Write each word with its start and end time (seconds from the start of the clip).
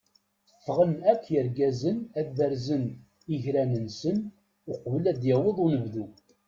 Ffɣen 0.63 0.93
akk 1.11 1.23
yergazen 1.33 1.97
ad 2.19 2.27
berzen 2.37 2.85
igran-nsen 3.33 4.17
uqbel 4.71 5.03
ad 5.11 5.17
d-yaweḍ 5.21 5.57
unebdu. 5.65 6.05